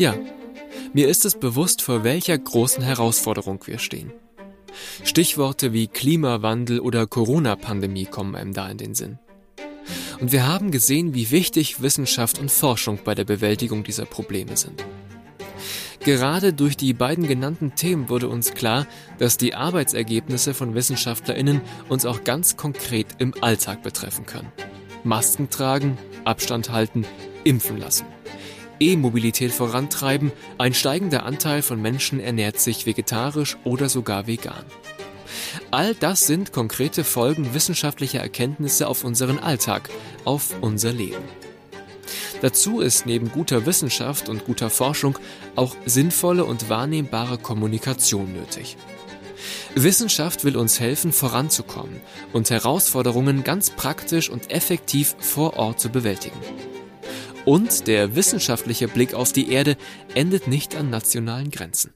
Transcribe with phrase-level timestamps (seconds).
[0.00, 0.14] Ja,
[0.94, 4.10] mir ist es bewusst, vor welcher großen Herausforderung wir stehen.
[5.04, 9.18] Stichworte wie Klimawandel oder Corona-Pandemie kommen einem da in den Sinn.
[10.18, 14.82] Und wir haben gesehen, wie wichtig Wissenschaft und Forschung bei der Bewältigung dieser Probleme sind.
[16.02, 18.86] Gerade durch die beiden genannten Themen wurde uns klar,
[19.18, 21.60] dass die Arbeitsergebnisse von Wissenschaftlerinnen
[21.90, 24.50] uns auch ganz konkret im Alltag betreffen können.
[25.04, 27.04] Masken tragen, Abstand halten,
[27.44, 28.06] impfen lassen.
[28.80, 34.64] E-Mobilität vorantreiben, ein steigender Anteil von Menschen ernährt sich vegetarisch oder sogar vegan.
[35.70, 39.90] All das sind konkrete Folgen wissenschaftlicher Erkenntnisse auf unseren Alltag,
[40.24, 41.22] auf unser Leben.
[42.40, 45.18] Dazu ist neben guter Wissenschaft und guter Forschung
[45.56, 48.78] auch sinnvolle und wahrnehmbare Kommunikation nötig.
[49.74, 52.00] Wissenschaft will uns helfen, voranzukommen
[52.32, 56.38] und Herausforderungen ganz praktisch und effektiv vor Ort zu bewältigen.
[57.44, 59.76] Und der wissenschaftliche Blick auf die Erde
[60.14, 61.94] endet nicht an nationalen Grenzen.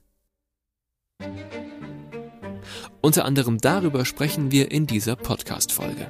[3.01, 6.07] Unter anderem darüber sprechen wir in dieser Podcast-Folge.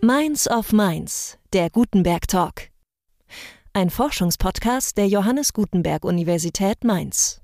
[0.00, 2.75] Minds of Minds, der Gutenberg Talk.
[3.76, 7.42] Ein Forschungspodcast der Johannes Gutenberg Universität Mainz.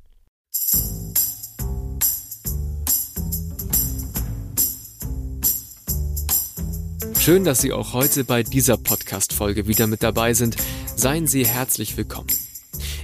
[7.19, 10.57] Schön, dass Sie auch heute bei dieser Podcast-Folge wieder mit dabei sind.
[10.97, 12.33] Seien Sie herzlich willkommen.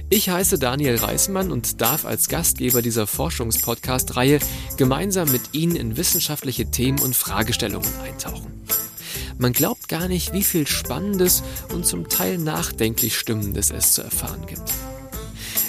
[0.09, 4.39] Ich heiße Daniel Reismann und darf als Gastgeber dieser Forschungspodcast-Reihe
[4.75, 8.59] gemeinsam mit Ihnen in wissenschaftliche Themen und Fragestellungen eintauchen.
[9.41, 14.45] Man glaubt gar nicht, wie viel Spannendes und zum Teil nachdenklich Stimmendes es zu erfahren
[14.45, 14.73] gibt.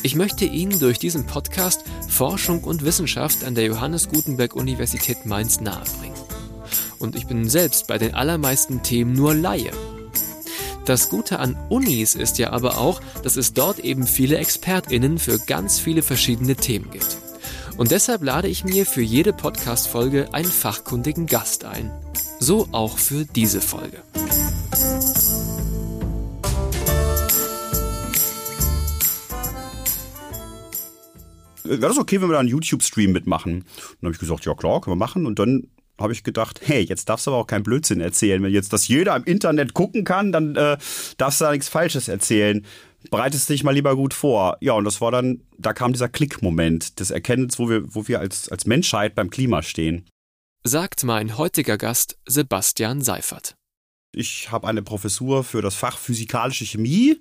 [0.02, 5.60] Ich möchte Ihnen durch diesen Podcast Forschung und Wissenschaft an der Johannes Gutenberg Universität Mainz
[5.60, 6.18] nahebringen.
[6.98, 9.70] Und ich bin selbst bei den allermeisten Themen nur Laie.
[10.84, 15.38] Das Gute an Unis ist ja aber auch, dass es dort eben viele ExpertInnen für
[15.38, 17.18] ganz viele verschiedene Themen gibt.
[17.76, 21.92] Und deshalb lade ich mir für jede Podcast-Folge einen fachkundigen Gast ein.
[22.42, 24.02] So auch für diese Folge.
[31.64, 33.64] Wäre das okay, wenn wir da einen YouTube-Stream mitmachen?
[34.00, 35.26] dann habe ich gesagt, ja klar, können wir machen.
[35.26, 35.68] Und dann
[36.00, 38.42] habe ich gedacht, hey, jetzt darfst du aber auch keinen Blödsinn erzählen.
[38.42, 40.78] Wenn jetzt das jeder im Internet gucken kann, dann äh,
[41.18, 42.64] darfst du da nichts Falsches erzählen.
[43.10, 44.56] Bereitest dich mal lieber gut vor.
[44.62, 48.18] Ja, und das war dann, da kam dieser Klick-Moment des Erkennens, wo wir, wo wir
[48.18, 50.06] als, als Menschheit beim Klima stehen
[50.62, 53.54] sagt mein heutiger Gast Sebastian Seifert.
[54.12, 57.16] Ich habe eine Professur für das Fach Physikalische Chemie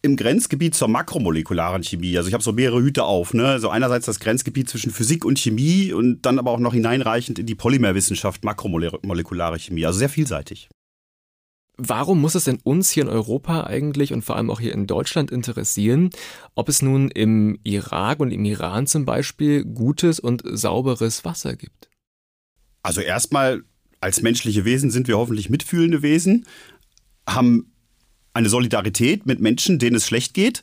[0.00, 2.16] im Grenzgebiet zur makromolekularen Chemie.
[2.16, 3.34] Also ich habe so mehrere Hüte auf.
[3.34, 3.46] Ne?
[3.46, 7.46] Also einerseits das Grenzgebiet zwischen Physik und Chemie und dann aber auch noch hineinreichend in
[7.46, 9.84] die Polymerwissenschaft, makromolekulare Chemie.
[9.84, 10.70] Also sehr vielseitig.
[11.76, 14.86] Warum muss es denn uns hier in Europa eigentlich und vor allem auch hier in
[14.86, 16.10] Deutschland interessieren,
[16.54, 21.87] ob es nun im Irak und im Iran zum Beispiel gutes und sauberes Wasser gibt?
[22.82, 23.62] Also erstmal,
[24.00, 26.46] als menschliche Wesen sind wir hoffentlich mitfühlende Wesen,
[27.28, 27.72] haben
[28.34, 30.62] eine Solidarität mit Menschen, denen es schlecht geht.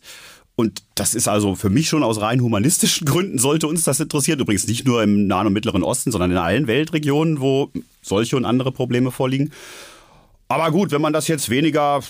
[0.56, 4.40] Und das ist also für mich schon aus rein humanistischen Gründen sollte uns das interessieren.
[4.40, 7.72] Übrigens nicht nur im Nahen und Mittleren Osten, sondern in allen Weltregionen, wo
[8.02, 9.52] solche und andere Probleme vorliegen.
[10.48, 12.02] Aber gut, wenn man das jetzt weniger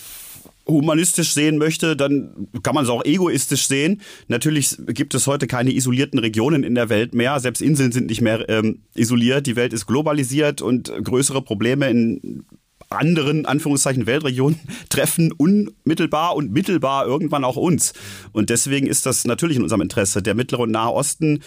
[0.67, 4.01] humanistisch sehen möchte, dann kann man es auch egoistisch sehen.
[4.27, 7.39] Natürlich gibt es heute keine isolierten Regionen in der Welt mehr.
[7.39, 9.47] Selbst Inseln sind nicht mehr ähm, isoliert.
[9.47, 12.45] Die Welt ist globalisiert und größere Probleme in
[12.89, 14.59] anderen Anführungszeichen Weltregionen
[14.89, 17.93] treffen unmittelbar und mittelbar irgendwann auch uns.
[18.31, 20.21] Und deswegen ist das natürlich in unserem Interesse.
[20.21, 21.41] Der Mittlere und Nahe Osten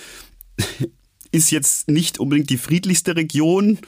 [1.30, 3.78] ist jetzt nicht unbedingt die friedlichste Region,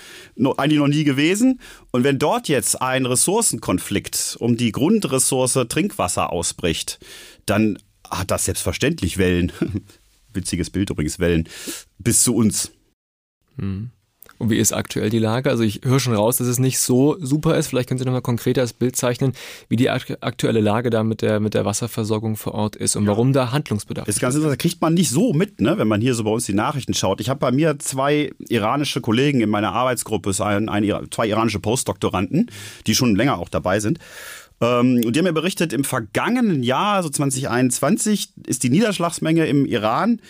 [0.56, 1.60] eigentlich noch nie gewesen.
[1.90, 6.98] Und wenn dort jetzt ein Ressourcenkonflikt um die Grundressource Trinkwasser ausbricht,
[7.46, 7.78] dann
[8.08, 9.52] hat das selbstverständlich Wellen.
[10.32, 11.48] Witziges Bild übrigens, Wellen,
[11.98, 12.72] bis zu uns.
[13.56, 13.90] Hm.
[14.40, 15.50] Und wie ist aktuell die Lage?
[15.50, 17.66] Also ich höre schon raus, dass es nicht so super ist.
[17.66, 19.34] Vielleicht können Sie nochmal konkreter das Bild zeichnen,
[19.68, 23.10] wie die aktuelle Lage da mit der, mit der Wasserversorgung vor Ort ist und ja.
[23.10, 24.14] warum da Handlungsbedarf ist.
[24.14, 26.46] Das Ganze das kriegt man nicht so mit, ne, wenn man hier so bei uns
[26.46, 27.20] die Nachrichten schaut.
[27.20, 32.50] Ich habe bei mir zwei iranische Kollegen in meiner Arbeitsgruppe, ein, ein, zwei iranische Postdoktoranden,
[32.86, 33.98] die schon länger auch dabei sind.
[34.62, 39.66] Ähm, und die haben mir berichtet, im vergangenen Jahr, so 2021, ist die Niederschlagsmenge im
[39.66, 40.20] Iran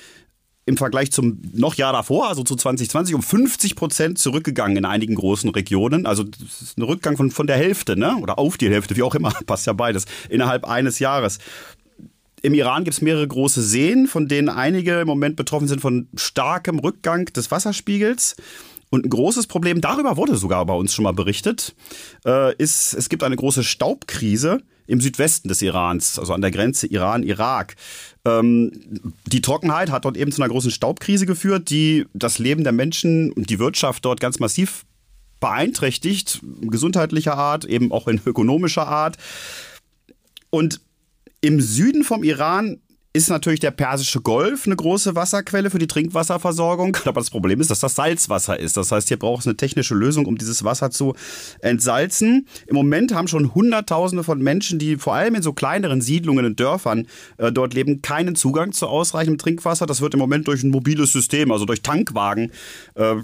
[0.66, 5.14] im Vergleich zum noch Jahr davor, also zu 2020, um 50 Prozent zurückgegangen in einigen
[5.14, 6.06] großen Regionen.
[6.06, 8.16] Also das ist ein Rückgang von, von der Hälfte, ne?
[8.20, 11.38] Oder auf die Hälfte, wie auch immer, passt ja beides, innerhalb eines Jahres.
[12.42, 16.08] Im Iran gibt es mehrere große Seen, von denen einige im Moment betroffen sind von
[16.14, 18.36] starkem Rückgang des Wasserspiegels.
[18.90, 21.74] Und ein großes Problem, darüber wurde sogar bei uns schon mal berichtet,
[22.26, 26.86] äh, ist, es gibt eine große Staubkrise im Südwesten des Irans, also an der Grenze
[26.88, 27.76] Iran-Irak.
[28.24, 28.72] Ähm,
[29.26, 33.32] die Trockenheit hat dort eben zu einer großen Staubkrise geführt, die das Leben der Menschen
[33.32, 34.84] und die Wirtschaft dort ganz massiv
[35.38, 39.16] beeinträchtigt, gesundheitlicher Art, eben auch in ökonomischer Art.
[40.50, 40.80] Und
[41.40, 42.80] im Süden vom Iran
[43.12, 46.96] ist natürlich der Persische Golf eine große Wasserquelle für die Trinkwasserversorgung.
[47.04, 48.76] Aber das Problem ist, dass das Salzwasser ist.
[48.76, 51.14] Das heißt, hier braucht es eine technische Lösung, um dieses Wasser zu
[51.60, 52.46] entsalzen.
[52.68, 56.60] Im Moment haben schon Hunderttausende von Menschen, die vor allem in so kleineren Siedlungen und
[56.60, 57.08] Dörfern
[57.38, 59.86] äh, dort leben, keinen Zugang zu ausreichendem Trinkwasser.
[59.86, 62.52] Das wird im Moment durch ein mobiles System, also durch Tankwagen
[62.94, 63.16] äh,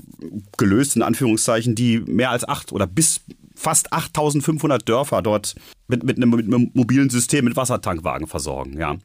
[0.57, 3.21] gelöst, in Anführungszeichen, die mehr als acht oder bis
[3.55, 5.55] fast 8500 Dörfer dort
[5.89, 8.79] mit, mit, einem, mit einem mobilen System mit Wassertankwagen versorgen.
[8.79, 8.97] Ja.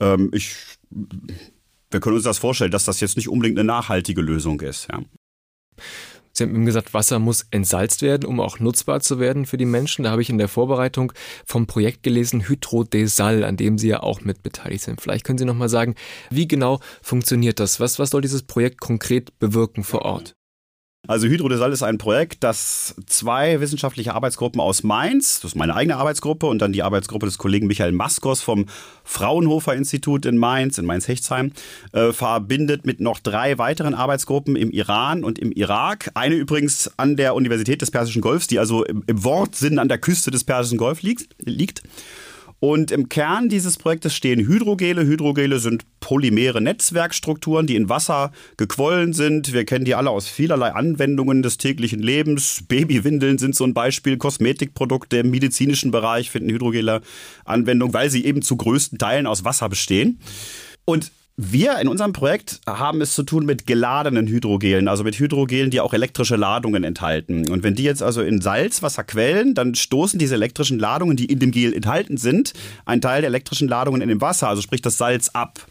[0.00, 0.56] Ähm, ich,
[1.90, 4.88] wir können uns das vorstellen, dass das jetzt nicht unbedingt eine nachhaltige Lösung ist.
[4.90, 5.00] Ja.
[6.36, 9.64] Sie haben eben gesagt, Wasser muss entsalzt werden, um auch nutzbar zu werden für die
[9.64, 10.02] Menschen.
[10.02, 11.14] Da habe ich in der Vorbereitung
[11.46, 15.00] vom Projekt gelesen Hydrodesal, an dem Sie ja auch mit beteiligt sind.
[15.00, 15.94] Vielleicht können Sie noch mal sagen,
[16.30, 17.80] wie genau funktioniert das?
[17.80, 20.36] Was, was soll dieses Projekt konkret bewirken vor Ort?
[21.08, 25.96] Also Hydrodesal ist ein Projekt, das zwei wissenschaftliche Arbeitsgruppen aus Mainz, das ist meine eigene
[25.96, 28.66] Arbeitsgruppe und dann die Arbeitsgruppe des Kollegen Michael Maskos vom
[29.04, 31.52] Fraunhofer Institut in Mainz, in Mainz-Hechtsheim,
[31.92, 36.10] äh, verbindet mit noch drei weiteren Arbeitsgruppen im Iran und im Irak.
[36.14, 39.98] Eine übrigens an der Universität des Persischen Golfs, die also im, im Wortsinn an der
[39.98, 41.28] Küste des Persischen Golfs liegt.
[41.38, 41.82] liegt.
[42.58, 45.04] Und im Kern dieses Projektes stehen Hydrogele.
[45.04, 49.52] Hydrogele sind polymere Netzwerkstrukturen, die in Wasser gequollen sind.
[49.52, 52.64] Wir kennen die alle aus vielerlei Anwendungen des täglichen Lebens.
[52.66, 54.16] Babywindeln sind so ein Beispiel.
[54.16, 57.02] Kosmetikprodukte im medizinischen Bereich finden Hydrogele
[57.44, 60.18] Anwendung, weil sie eben zu größten Teilen aus Wasser bestehen.
[60.86, 65.70] Und wir in unserem Projekt haben es zu tun mit geladenen Hydrogelen, also mit Hydrogelen,
[65.70, 67.50] die auch elektrische Ladungen enthalten.
[67.50, 71.38] Und wenn die jetzt also in Salzwasser quellen, dann stoßen diese elektrischen Ladungen, die in
[71.38, 72.54] dem Gel enthalten sind,
[72.86, 75.66] einen Teil der elektrischen Ladungen in dem Wasser, also sprich das Salz ab.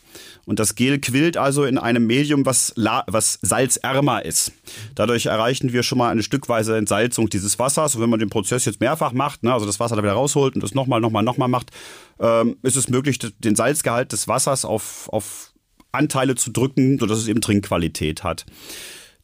[0.46, 4.52] Und das Gel quillt also in einem Medium, was, was salzärmer ist.
[4.94, 7.96] Dadurch erreichen wir schon mal eine stückweise Entsalzung dieses Wassers.
[7.96, 10.54] Und wenn man den Prozess jetzt mehrfach macht, ne, also das Wasser da wieder rausholt
[10.54, 11.72] und das nochmal, nochmal, nochmal macht,
[12.20, 15.55] ähm, ist es möglich, den Salzgehalt des Wassers auf, auf
[15.96, 18.46] Anteile zu drücken, sodass es eben Trinkqualität hat.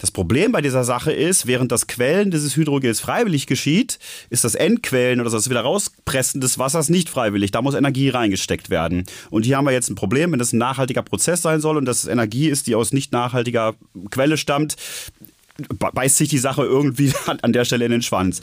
[0.02, 4.00] Das Problem bei dieser Sache ist, während das Quellen dieses Hydrogels freiwillig geschieht,
[4.32, 7.52] ist das Entquellen oder das wieder rauspressen des Wassers nicht freiwillig.
[7.52, 9.04] Da muss Energie reingesteckt werden.
[9.30, 11.86] Und hier haben wir jetzt ein Problem, wenn das ein nachhaltiger Prozess sein soll und
[11.86, 13.76] das Energie ist, die aus nicht nachhaltiger
[14.10, 14.76] Quelle stammt,
[15.78, 17.14] beißt sich die Sache irgendwie
[17.44, 18.42] an der Stelle in den Schwanz.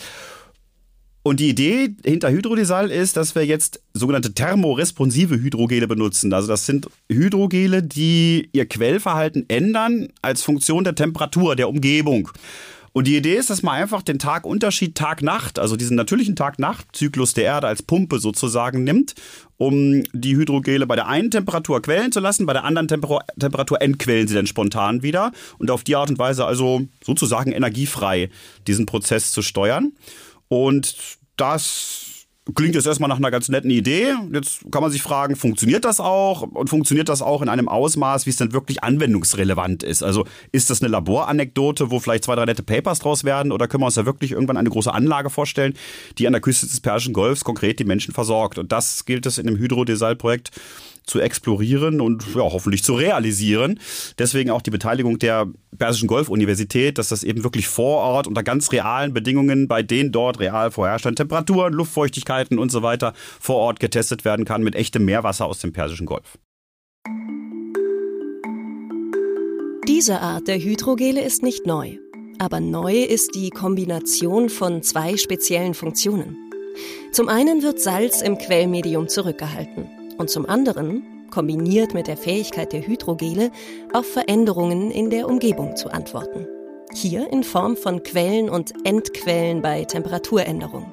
[1.28, 6.32] Und die Idee hinter Hydrodesal ist, dass wir jetzt sogenannte thermoresponsive Hydrogele benutzen.
[6.32, 12.30] Also das sind Hydrogele, die ihr Quellverhalten ändern als Funktion der Temperatur der Umgebung.
[12.94, 17.44] Und die Idee ist, dass man einfach den Tagunterschied Tag-Nacht, also diesen natürlichen Tag-Nacht-Zyklus der
[17.44, 19.14] Erde als Pumpe sozusagen nimmt,
[19.58, 23.82] um die Hydrogele bei der einen Temperatur quellen zu lassen, bei der anderen Temper Temperatur
[23.82, 28.30] entquellen sie dann spontan wieder und auf die Art und Weise also sozusagen energiefrei
[28.66, 29.92] diesen Prozess zu steuern.
[30.48, 32.08] Und das
[32.54, 34.14] klingt jetzt erstmal nach einer ganz netten Idee.
[34.32, 36.42] Jetzt kann man sich fragen, funktioniert das auch?
[36.42, 40.02] Und funktioniert das auch in einem Ausmaß, wie es dann wirklich anwendungsrelevant ist?
[40.02, 43.52] Also ist das eine Laboranekdote, wo vielleicht zwei, drei nette Papers draus werden?
[43.52, 45.74] Oder können wir uns da wirklich irgendwann eine große Anlage vorstellen,
[46.18, 48.58] die an der Küste des Persischen Golfs konkret die Menschen versorgt?
[48.58, 50.50] Und das gilt es in dem Hydrodesal-Projekt
[51.08, 53.80] zu explorieren und ja, hoffentlich zu realisieren.
[54.18, 55.46] Deswegen auch die Beteiligung der
[55.76, 60.40] Persischen Golf-Universität, dass das eben wirklich vor Ort unter ganz realen Bedingungen bei den dort
[60.40, 65.46] real vorherrschenden Temperaturen, Luftfeuchtigkeiten und so weiter vor Ort getestet werden kann mit echtem Meerwasser
[65.46, 66.38] aus dem Persischen Golf.
[69.86, 71.96] Diese Art der Hydrogele ist nicht neu.
[72.38, 76.36] Aber neu ist die Kombination von zwei speziellen Funktionen.
[77.10, 82.86] Zum einen wird Salz im Quellmedium zurückgehalten und zum anderen, kombiniert mit der Fähigkeit der
[82.86, 83.50] Hydrogele,
[83.92, 86.46] auf Veränderungen in der Umgebung zu antworten.
[86.92, 90.92] Hier in Form von Quellen und Endquellen bei Temperaturänderung.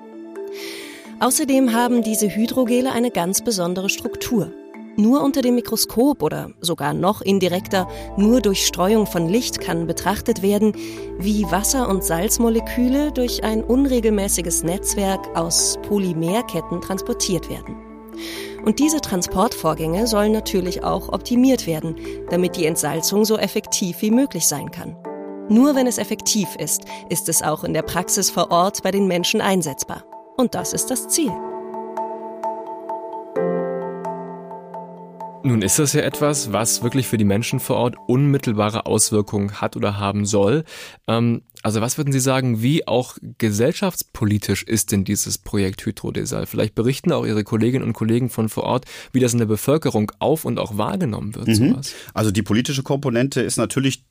[1.19, 4.51] Außerdem haben diese Hydrogele eine ganz besondere Struktur.
[4.97, 10.41] Nur unter dem Mikroskop oder sogar noch indirekter, nur durch Streuung von Licht kann betrachtet
[10.41, 10.73] werden,
[11.19, 17.94] wie Wasser- und Salzmoleküle durch ein unregelmäßiges Netzwerk aus Polymerketten transportiert werden.
[18.63, 21.95] Und diese Transportvorgänge sollen natürlich auch optimiert werden,
[22.29, 24.95] damit die Entsalzung so effektiv wie möglich sein kann.
[25.47, 29.07] Nur wenn es effektiv ist, ist es auch in der Praxis vor Ort bei den
[29.07, 30.03] Menschen einsetzbar.
[30.37, 31.31] Und das ist das Ziel.
[35.45, 39.75] Nun ist das ja etwas, was wirklich für die Menschen vor Ort unmittelbare Auswirkungen hat
[39.75, 40.63] oder haben soll.
[41.07, 46.45] Ähm, also was würden Sie sagen, wie auch gesellschaftspolitisch ist denn dieses Projekt Hydrodesal?
[46.45, 50.11] Vielleicht berichten auch Ihre Kolleginnen und Kollegen von vor Ort, wie das in der Bevölkerung
[50.19, 51.47] auf und auch wahrgenommen wird.
[51.47, 51.55] Mhm.
[51.55, 51.95] Sowas.
[52.13, 54.03] Also die politische Komponente ist natürlich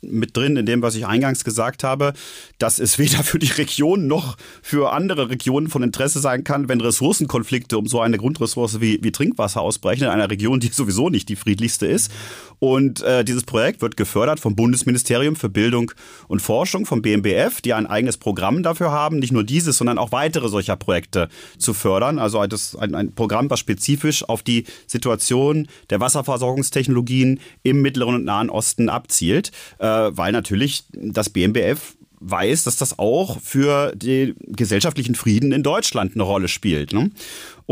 [0.00, 2.14] mit drin in dem, was ich eingangs gesagt habe,
[2.58, 6.80] dass es weder für die Region noch für andere Regionen von Interesse sein kann, wenn
[6.80, 11.28] Ressourcenkonflikte um so eine Grundressource wie, wie Trinkwasser ausbrechen in einer Region, die sowieso nicht
[11.28, 12.10] die friedlichste ist.
[12.58, 15.92] Und äh, dieses Projekt wird gefördert vom Bundesministerium für Bildung
[16.28, 20.12] und Forschung, vom BMBF, die ein eigenes Programm dafür haben, nicht nur dieses, sondern auch
[20.12, 21.28] weitere solcher Projekte
[21.58, 22.18] zu fördern.
[22.18, 28.24] Also das, ein, ein Programm, was spezifisch auf die Situation der Wasserversorgungstechnologien im Mittleren und
[28.24, 29.50] Nahen Osten abzielt.
[29.78, 36.14] Äh, weil natürlich das BMBF weiß, dass das auch für den gesellschaftlichen Frieden in Deutschland
[36.14, 36.92] eine Rolle spielt.
[36.92, 37.10] Ne?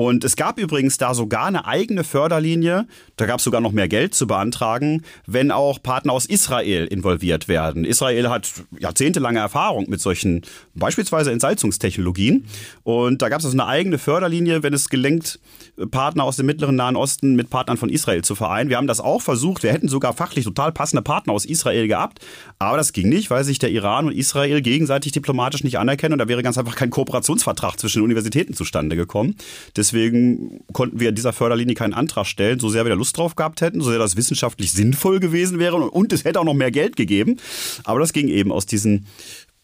[0.00, 3.86] Und es gab übrigens da sogar eine eigene Förderlinie, da gab es sogar noch mehr
[3.86, 7.84] Geld zu beantragen, wenn auch Partner aus Israel involviert werden.
[7.84, 10.40] Israel hat jahrzehntelange Erfahrung mit solchen
[10.74, 12.46] beispielsweise Entsalzungstechnologien.
[12.82, 15.38] Und da gab es also eine eigene Förderlinie, wenn es gelingt,
[15.90, 18.70] Partner aus dem Mittleren Nahen Osten mit Partnern von Israel zu vereinen.
[18.70, 19.62] Wir haben das auch versucht.
[19.62, 22.20] Wir hätten sogar fachlich total passende Partner aus Israel gehabt.
[22.58, 26.14] Aber das ging nicht, weil sich der Iran und Israel gegenseitig diplomatisch nicht anerkennen.
[26.14, 29.36] Und da wäre ganz einfach kein Kooperationsvertrag zwischen den Universitäten zustande gekommen.
[29.76, 29.89] Deswegen
[30.72, 33.60] konnten wir in dieser Förderlinie keinen Antrag stellen, so sehr wir da Lust drauf gehabt
[33.60, 36.96] hätten, so sehr das wissenschaftlich sinnvoll gewesen wäre und es hätte auch noch mehr Geld
[36.96, 37.36] gegeben.
[37.84, 39.06] Aber das ging eben aus diesen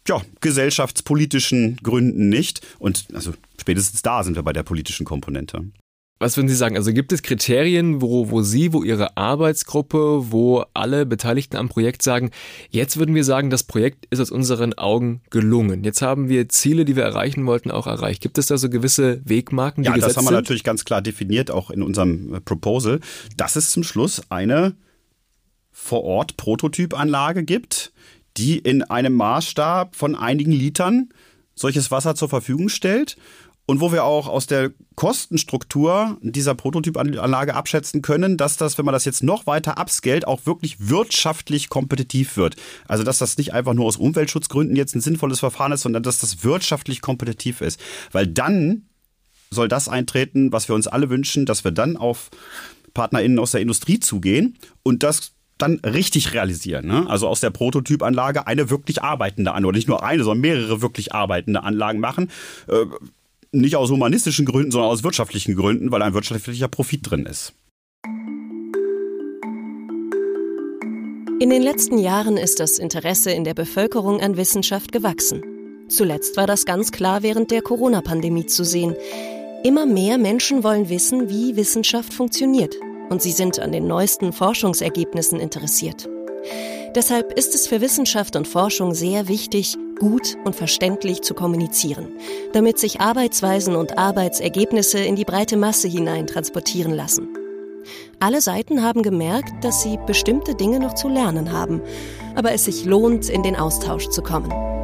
[0.08, 2.60] ja, gesellschaftspolitischen Gründen nicht.
[2.78, 5.64] Und also spätestens da sind wir bei der politischen Komponente.
[6.18, 6.76] Was würden Sie sagen?
[6.76, 12.02] Also gibt es Kriterien, wo, wo Sie, wo Ihre Arbeitsgruppe, wo alle Beteiligten am Projekt
[12.02, 12.30] sagen,
[12.70, 15.84] jetzt würden wir sagen, das Projekt ist aus unseren Augen gelungen.
[15.84, 18.22] Jetzt haben wir Ziele, die wir erreichen wollten, auch erreicht.
[18.22, 21.50] Gibt es da so gewisse Wegmarken, die Ja, das haben wir natürlich ganz klar definiert,
[21.50, 23.00] auch in unserem äh, Proposal,
[23.36, 24.74] dass es zum Schluss eine
[25.70, 27.92] vor Ort Prototypanlage gibt,
[28.38, 31.10] die in einem Maßstab von einigen Litern
[31.54, 33.16] solches Wasser zur Verfügung stellt
[33.66, 38.92] und wo wir auch aus der Kostenstruktur dieser Prototypanlage abschätzen können, dass das, wenn man
[38.92, 42.56] das jetzt noch weiter upscalt, auch wirklich wirtschaftlich kompetitiv wird.
[42.86, 46.18] Also dass das nicht einfach nur aus Umweltschutzgründen jetzt ein sinnvolles Verfahren ist, sondern dass
[46.18, 47.80] das wirtschaftlich kompetitiv ist.
[48.12, 48.86] Weil dann
[49.50, 52.30] soll das eintreten, was wir uns alle wünschen, dass wir dann auf
[52.94, 56.86] PartnerInnen aus der Industrie zugehen und das dann richtig realisieren.
[56.86, 57.06] Ne?
[57.08, 61.62] Also aus der Prototypanlage eine wirklich arbeitende Anlage, nicht nur eine, sondern mehrere wirklich arbeitende
[61.62, 62.30] Anlagen machen.
[63.52, 67.54] Nicht aus humanistischen Gründen, sondern aus wirtschaftlichen Gründen, weil ein wirtschaftlicher Profit drin ist.
[71.38, 75.42] In den letzten Jahren ist das Interesse in der Bevölkerung an Wissenschaft gewachsen.
[75.88, 78.96] Zuletzt war das ganz klar während der Corona-Pandemie zu sehen.
[79.62, 82.74] Immer mehr Menschen wollen wissen, wie Wissenschaft funktioniert,
[83.10, 86.08] und sie sind an den neuesten Forschungsergebnissen interessiert.
[86.94, 92.08] Deshalb ist es für Wissenschaft und Forschung sehr wichtig, gut und verständlich zu kommunizieren,
[92.52, 97.28] damit sich Arbeitsweisen und Arbeitsergebnisse in die breite Masse hinein transportieren lassen.
[98.18, 101.80] Alle Seiten haben gemerkt, dass sie bestimmte Dinge noch zu lernen haben,
[102.34, 104.75] aber es sich lohnt, in den Austausch zu kommen.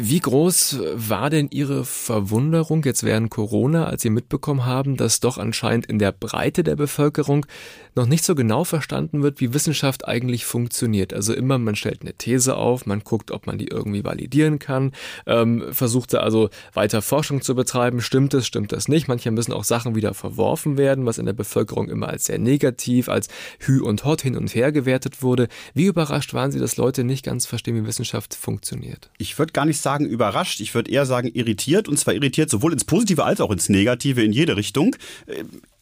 [0.00, 5.38] Wie groß war denn Ihre Verwunderung jetzt während Corona, als Sie mitbekommen haben, dass doch
[5.38, 7.46] anscheinend in der Breite der Bevölkerung
[7.98, 11.12] noch nicht so genau verstanden wird, wie Wissenschaft eigentlich funktioniert?
[11.12, 14.92] Also immer, man stellt eine These auf, man guckt, ob man die irgendwie validieren kann,
[15.26, 18.00] ähm, versucht also weiter Forschung zu betreiben.
[18.00, 19.08] Stimmt es, stimmt das nicht?
[19.08, 23.08] Manchmal müssen auch Sachen wieder verworfen werden, was in der Bevölkerung immer als sehr negativ,
[23.08, 23.28] als
[23.58, 25.48] Hü und Hot hin und her gewertet wurde.
[25.74, 29.10] Wie überrascht waren Sie, dass Leute nicht ganz verstehen, wie Wissenschaft funktioniert?
[29.18, 32.72] Ich würde gar nicht sagen überrascht, ich würde eher sagen irritiert und zwar irritiert sowohl
[32.72, 34.94] ins Positive als auch ins Negative in jede Richtung.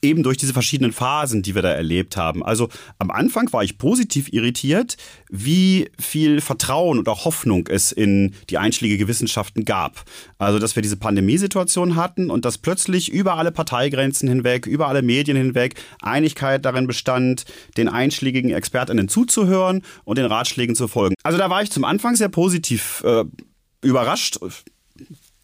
[0.03, 2.45] Eben durch diese verschiedenen Phasen, die wir da erlebt haben.
[2.45, 4.97] Also am Anfang war ich positiv irritiert,
[5.31, 10.05] wie viel Vertrauen und auch Hoffnung es in die einschlägige Wissenschaften gab.
[10.38, 15.03] Also dass wir diese Pandemiesituation hatten und dass plötzlich über alle Parteigrenzen hinweg, über alle
[15.03, 17.45] Medien hinweg Einigkeit darin bestand,
[17.76, 21.15] den einschlägigen Expertinnen zuzuhören und den Ratschlägen zu folgen.
[21.23, 23.25] Also da war ich zum Anfang sehr positiv äh,
[23.83, 24.38] überrascht,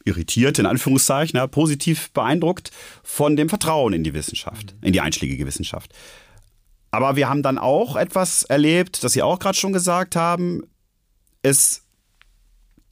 [0.05, 2.71] irritiert in Anführungszeichen, ja, positiv beeindruckt
[3.03, 5.93] von dem Vertrauen in die Wissenschaft, in die einschlägige Wissenschaft.
[6.91, 10.63] Aber wir haben dann auch etwas erlebt, das Sie auch gerade schon gesagt haben.
[11.43, 11.82] Es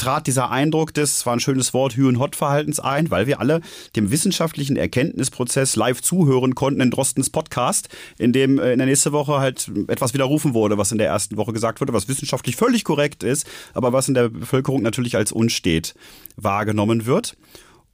[0.00, 3.60] trat dieser Eindruck des, war ein schönes Wort, Hü- und Hot-Verhaltens ein, weil wir alle
[3.96, 9.12] dem wissenschaftlichen Erkenntnisprozess live zuhören konnten in Drostens Podcast, in dem äh, in der nächsten
[9.12, 12.84] Woche halt etwas widerrufen wurde, was in der ersten Woche gesagt wurde, was wissenschaftlich völlig
[12.84, 15.94] korrekt ist, aber was in der Bevölkerung natürlich als unstet
[16.36, 17.36] wahrgenommen wird.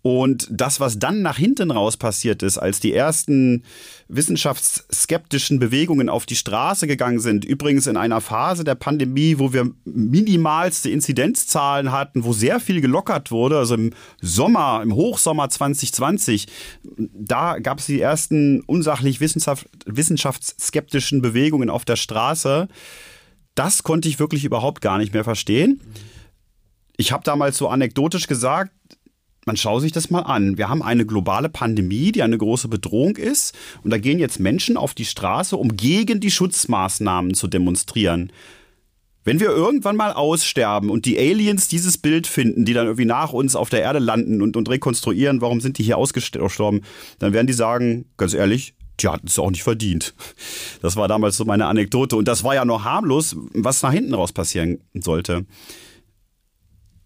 [0.08, 3.64] Und das, was dann nach hinten raus passiert ist, als die ersten
[4.06, 9.68] wissenschaftsskeptischen Bewegungen auf die Straße gegangen sind, übrigens in einer Phase der Pandemie, wo wir
[9.84, 16.46] minimalste Inzidenzzahlen hatten, wo sehr viel gelockert wurde, also im Sommer, im Hochsommer 2020,
[17.12, 22.68] da gab es die ersten unsachlich wissenschaftsskeptischen Bewegungen auf der Straße.
[23.56, 25.80] Das konnte ich wirklich überhaupt gar nicht mehr verstehen.
[26.96, 28.70] Ich habe damals so anekdotisch gesagt,
[29.46, 30.58] man schaue sich das mal an.
[30.58, 33.54] Wir haben eine globale Pandemie, die eine große Bedrohung ist.
[33.84, 38.32] Und da gehen jetzt Menschen auf die Straße, um gegen die Schutzmaßnahmen zu demonstrieren.
[39.22, 43.32] Wenn wir irgendwann mal aussterben und die Aliens dieses Bild finden, die dann irgendwie nach
[43.32, 46.82] uns auf der Erde landen und, und rekonstruieren, warum sind die hier ausgestorben,
[47.20, 50.14] dann werden die sagen, ganz ehrlich, die hatten es auch nicht verdient.
[50.82, 52.16] Das war damals so meine Anekdote.
[52.16, 55.46] Und das war ja noch harmlos, was nach hinten raus passieren sollte.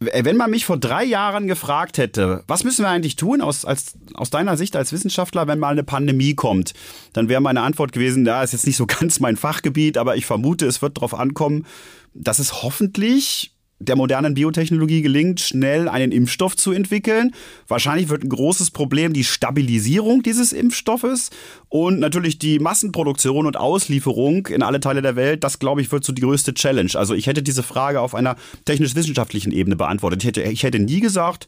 [0.00, 3.64] Äh, wenn man mich vor drei Jahren gefragt hätte, was müssen wir eigentlich tun aus,
[3.64, 6.74] als, aus deiner Sicht als Wissenschaftler, wenn mal eine Pandemie kommt,
[7.12, 10.26] dann wäre meine Antwort gewesen, da ist jetzt nicht so ganz mein Fachgebiet, aber ich
[10.26, 11.66] vermute, es wird darauf ankommen,
[12.14, 17.32] dass es hoffentlich der modernen Biotechnologie gelingt, schnell einen Impfstoff zu entwickeln.
[17.66, 21.30] Wahrscheinlich wird ein großes Problem die Stabilisierung dieses Impfstoffes
[21.68, 25.42] und natürlich die Massenproduktion und Auslieferung in alle Teile der Welt.
[25.42, 26.90] Das, glaube ich, wird so die größte Challenge.
[26.94, 30.22] Also ich hätte diese Frage auf einer technisch-wissenschaftlichen Ebene beantwortet.
[30.22, 31.46] Ich hätte, ich hätte nie gesagt,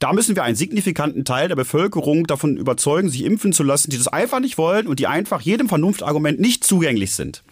[0.00, 3.96] da müssen wir einen signifikanten Teil der Bevölkerung davon überzeugen, sich impfen zu lassen, die
[3.96, 7.44] das einfach nicht wollen und die einfach jedem Vernunftargument nicht zugänglich sind.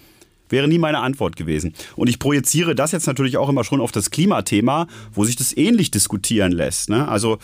[0.53, 1.73] Wäre nie meine Antwort gewesen.
[1.97, 5.57] Und ich projiziere das jetzt natürlich auch immer schon auf das Klimathema, wo sich das
[5.57, 6.91] ähnlich diskutieren lässt.
[6.91, 7.09] Ne?
[7.09, 7.39] Also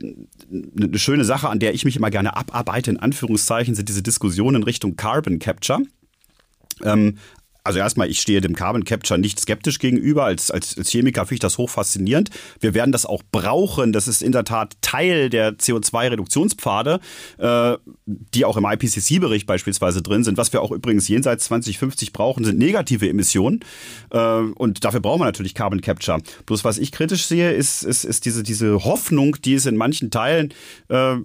[0.00, 4.56] eine schöne Sache, an der ich mich immer gerne abarbeite, in Anführungszeichen, sind diese Diskussionen
[4.56, 5.82] in Richtung Carbon Capture.
[6.82, 7.18] Ähm,
[7.64, 10.24] also erstmal, ich stehe dem Carbon Capture nicht skeptisch gegenüber.
[10.24, 12.28] Als, als, als Chemiker finde ich das hoch faszinierend.
[12.60, 13.94] Wir werden das auch brauchen.
[13.94, 17.00] Das ist in der Tat Teil der CO2-Reduktionspfade,
[17.38, 20.36] äh, die auch im IPCC-Bericht beispielsweise drin sind.
[20.36, 23.60] Was wir auch übrigens jenseits 2050 brauchen, sind negative Emissionen.
[24.10, 26.20] Äh, und dafür brauchen wir natürlich Carbon Capture.
[26.44, 30.10] Bloß was ich kritisch sehe, ist, ist, ist diese, diese Hoffnung, die es in manchen
[30.10, 30.52] Teilen
[30.88, 31.16] äh,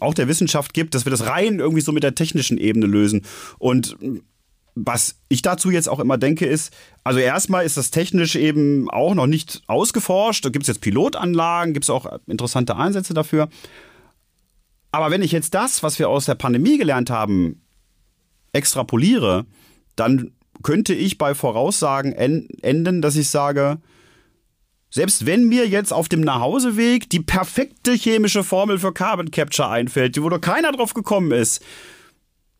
[0.00, 3.26] auch der Wissenschaft gibt, dass wir das rein irgendwie so mit der technischen Ebene lösen.
[3.58, 3.96] Und
[4.78, 9.14] was ich dazu jetzt auch immer denke, ist, also erstmal ist das technisch eben auch
[9.14, 10.44] noch nicht ausgeforscht.
[10.44, 13.48] Da gibt es jetzt Pilotanlagen, gibt es auch interessante Einsätze dafür.
[14.92, 17.62] Aber wenn ich jetzt das, was wir aus der Pandemie gelernt haben,
[18.52, 19.46] extrapoliere,
[19.96, 23.78] dann könnte ich bei Voraussagen enden, dass ich sage,
[24.90, 30.20] selbst wenn mir jetzt auf dem Nachhauseweg die perfekte chemische Formel für Carbon Capture einfällt,
[30.22, 31.64] wo doch keiner drauf gekommen ist,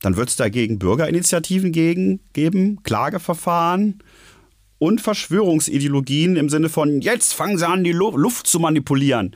[0.01, 4.03] dann wird es dagegen Bürgerinitiativen gegen, geben, Klageverfahren
[4.79, 9.35] und Verschwörungsideologien im Sinne von, jetzt fangen sie an, die Luft zu manipulieren.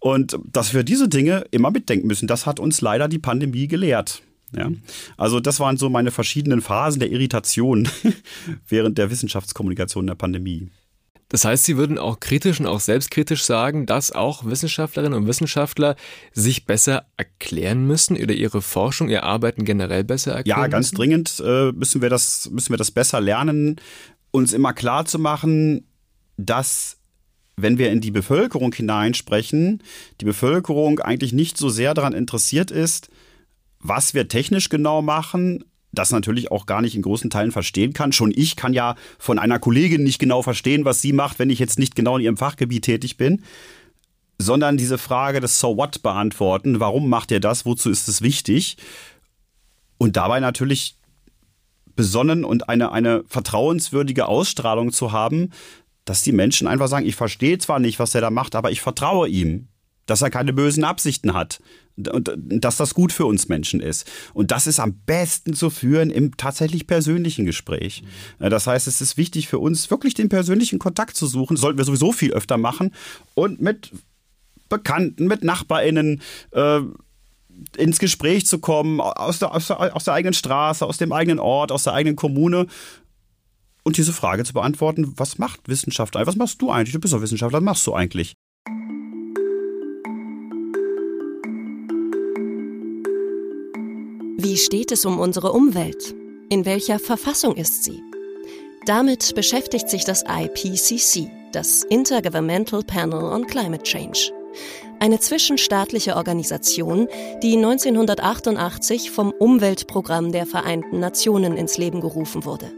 [0.00, 4.22] Und dass wir diese Dinge immer mitdenken müssen, das hat uns leider die Pandemie gelehrt.
[4.54, 4.70] Ja?
[5.16, 7.88] Also das waren so meine verschiedenen Phasen der Irritation
[8.68, 10.68] während der Wissenschaftskommunikation der Pandemie.
[11.32, 15.96] Das heißt, Sie würden auch kritisch und auch selbstkritisch sagen, dass auch Wissenschaftlerinnen und Wissenschaftler
[16.34, 20.96] sich besser erklären müssen oder ihre Forschung, ihr Arbeiten generell besser erklären Ja, ganz müssen?
[20.96, 23.76] dringend äh, müssen, wir das, müssen wir das besser lernen,
[24.30, 25.86] uns immer klar zu machen,
[26.36, 26.98] dass
[27.56, 29.82] wenn wir in die Bevölkerung hineinsprechen,
[30.20, 33.08] die Bevölkerung eigentlich nicht so sehr daran interessiert ist,
[33.78, 38.12] was wir technisch genau machen, das natürlich auch gar nicht in großen Teilen verstehen kann.
[38.12, 41.58] Schon ich kann ja von einer Kollegin nicht genau verstehen, was sie macht, wenn ich
[41.58, 43.42] jetzt nicht genau in ihrem Fachgebiet tätig bin,
[44.38, 46.80] sondern diese Frage des So what beantworten.
[46.80, 47.66] Warum macht ihr das?
[47.66, 48.78] Wozu ist es wichtig?
[49.98, 50.96] Und dabei natürlich
[51.94, 55.50] besonnen und eine, eine vertrauenswürdige Ausstrahlung zu haben,
[56.06, 58.80] dass die Menschen einfach sagen, ich verstehe zwar nicht, was er da macht, aber ich
[58.80, 59.68] vertraue ihm
[60.06, 61.60] dass er keine bösen Absichten hat
[61.96, 64.10] und dass das gut für uns Menschen ist.
[64.32, 68.02] Und das ist am besten zu führen im tatsächlich persönlichen Gespräch.
[68.38, 68.50] Mhm.
[68.50, 71.56] Das heißt, es ist wichtig für uns, wirklich den persönlichen Kontakt zu suchen.
[71.56, 72.92] Sollten wir sowieso viel öfter machen
[73.34, 73.92] und mit
[74.68, 76.80] Bekannten, mit NachbarInnen äh,
[77.76, 81.38] ins Gespräch zu kommen, aus der, aus, der, aus der eigenen Straße, aus dem eigenen
[81.38, 82.66] Ort, aus der eigenen Kommune
[83.82, 86.28] und diese Frage zu beantworten, was macht Wissenschaft eigentlich?
[86.28, 86.92] Was machst du eigentlich?
[86.92, 88.34] Du bist doch Wissenschaftler, was machst du eigentlich?
[94.44, 96.16] Wie steht es um unsere Umwelt?
[96.48, 98.02] In welcher Verfassung ist sie?
[98.86, 104.32] Damit beschäftigt sich das IPCC, das Intergovernmental Panel on Climate Change.
[104.98, 107.06] Eine zwischenstaatliche Organisation,
[107.40, 112.72] die 1988 vom Umweltprogramm der Vereinten Nationen ins Leben gerufen wurde.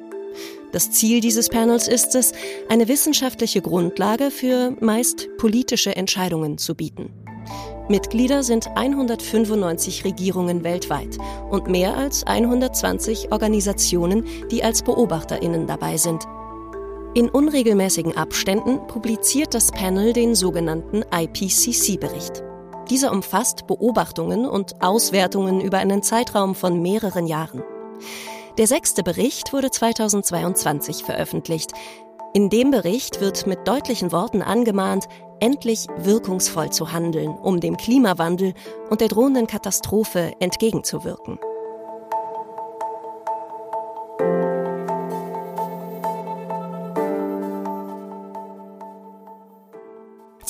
[0.71, 2.33] Das Ziel dieses Panels ist es,
[2.69, 7.09] eine wissenschaftliche Grundlage für meist politische Entscheidungen zu bieten.
[7.87, 11.19] Mitglieder sind 195 Regierungen weltweit
[11.51, 16.25] und mehr als 120 Organisationen, die als Beobachterinnen dabei sind.
[17.13, 22.43] In unregelmäßigen Abständen publiziert das Panel den sogenannten IPCC-Bericht.
[22.89, 27.63] Dieser umfasst Beobachtungen und Auswertungen über einen Zeitraum von mehreren Jahren.
[28.57, 31.73] Der sechste Bericht wurde 2022 veröffentlicht.
[32.33, 35.07] In dem Bericht wird mit deutlichen Worten angemahnt,
[35.45, 38.55] endlich wirkungsvoll zu handeln, um dem Klimawandel
[38.89, 41.39] und der drohenden Katastrophe entgegenzuwirken.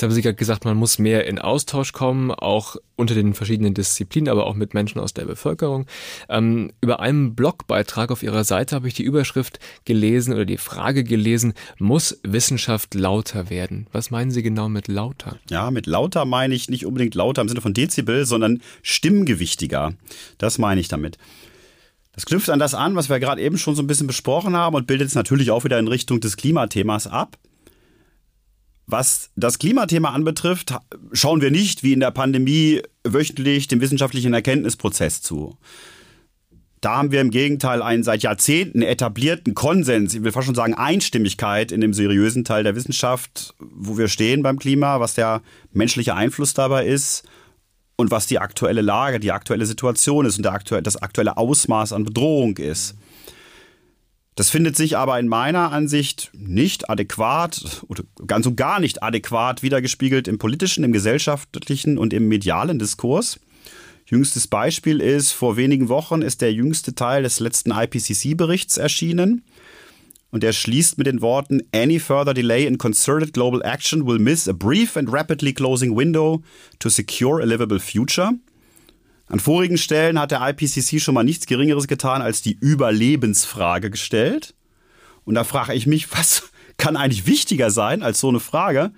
[0.04, 4.28] Haben Sie gerade gesagt, man muss mehr in Austausch kommen, auch unter den verschiedenen Disziplinen,
[4.28, 5.86] aber auch mit Menschen aus der Bevölkerung.
[6.28, 11.04] Ähm, über einem Blogbeitrag auf Ihrer Seite habe ich die Überschrift gelesen oder die Frage
[11.04, 13.86] gelesen, muss Wissenschaft lauter werden?
[13.92, 15.38] Was meinen Sie genau mit lauter?
[15.50, 19.94] Ja, mit lauter meine ich nicht unbedingt lauter im Sinne von Dezibel, sondern stimmgewichtiger.
[20.38, 21.18] Das meine ich damit.
[22.14, 24.76] Das knüpft an das an, was wir gerade eben schon so ein bisschen besprochen haben
[24.76, 27.36] und bildet es natürlich auch wieder in Richtung des Klimathemas ab.
[28.86, 30.74] Was das Klimathema anbetrifft,
[31.12, 35.56] schauen wir nicht wie in der Pandemie wöchentlich dem wissenschaftlichen Erkenntnisprozess zu.
[36.82, 40.74] Da haben wir im Gegenteil einen seit Jahrzehnten etablierten Konsens, ich will fast schon sagen
[40.74, 45.40] Einstimmigkeit in dem seriösen Teil der Wissenschaft, wo wir stehen beim Klima, was der
[45.72, 47.26] menschliche Einfluss dabei ist
[47.96, 52.58] und was die aktuelle Lage, die aktuelle Situation ist und das aktuelle Ausmaß an Bedrohung
[52.58, 52.96] ist.
[54.34, 59.62] Das findet sich aber in meiner Ansicht nicht adäquat oder ganz und gar nicht adäquat
[59.62, 63.38] wiedergespiegelt im politischen, im gesellschaftlichen und im medialen Diskurs.
[64.06, 69.42] Jüngstes Beispiel ist, vor wenigen Wochen ist der jüngste Teil des letzten IPCC-Berichts erschienen.
[70.30, 74.48] Und er schließt mit den Worten, Any further delay in concerted global action will miss
[74.48, 76.42] a brief and rapidly closing window
[76.80, 78.32] to secure a livable future.
[79.34, 84.54] An vorigen Stellen hat der IPCC schon mal nichts Geringeres getan, als die Überlebensfrage gestellt.
[85.24, 88.92] Und da frage ich mich, was kann eigentlich wichtiger sein als so eine Frage?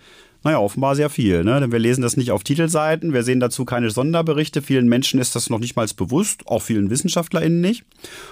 [0.45, 1.59] Naja, offenbar sehr viel, ne?
[1.59, 5.35] denn wir lesen das nicht auf Titelseiten, wir sehen dazu keine Sonderberichte, vielen Menschen ist
[5.35, 7.85] das noch nicht mal bewusst, auch vielen WissenschaftlerInnen nicht.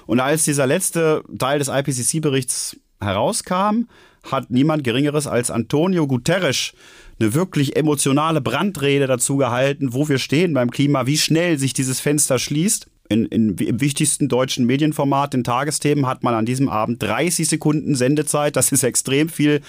[0.05, 3.87] Und als dieser letzte Teil des IPCC-Berichts herauskam,
[4.31, 6.75] hat niemand Geringeres als Antonio Guterres
[7.19, 12.01] eine wirklich emotionale Brandrede dazu gehalten, wo wir stehen beim Klima, wie schnell sich dieses
[12.01, 12.89] Fenster schließt.
[13.11, 17.95] In, in, Im wichtigsten deutschen Medienformat, den Tagesthemen, hat man an diesem Abend 30 Sekunden
[17.95, 18.57] Sendezeit.
[18.57, 19.61] Das ist extrem viel.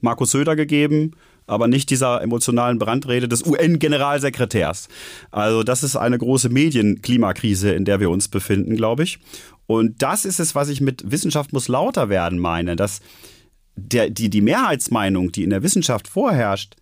[0.00, 1.12] Markus Söder gegeben,
[1.46, 4.88] aber nicht dieser emotionalen Brandrede des UN-Generalsekretärs.
[5.30, 9.18] Also das ist eine große Medienklimakrise, in der wir uns befinden, glaube ich.
[9.66, 13.00] Und das ist es, was ich mit Wissenschaft muss lauter werden meine, dass
[13.76, 16.76] der, die, die Mehrheitsmeinung, die in der Wissenschaft vorherrscht,